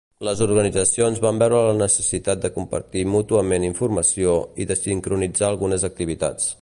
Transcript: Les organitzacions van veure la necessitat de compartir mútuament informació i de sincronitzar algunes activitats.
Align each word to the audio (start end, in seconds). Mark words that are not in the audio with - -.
Les 0.25 0.39
organitzacions 0.43 1.19
van 1.25 1.41
veure 1.43 1.59
la 1.67 1.75
necessitat 1.81 2.41
de 2.45 2.51
compartir 2.55 3.03
mútuament 3.17 3.67
informació 3.69 4.35
i 4.65 4.69
de 4.73 4.79
sincronitzar 4.81 5.51
algunes 5.53 5.87
activitats. 5.93 6.51